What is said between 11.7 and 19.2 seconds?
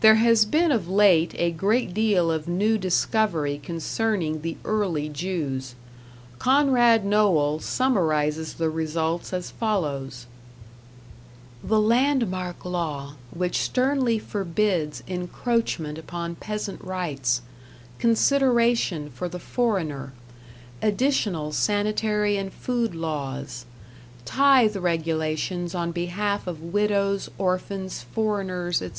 land mark law, which sternly forbids encroachment upon peasant rights; consideration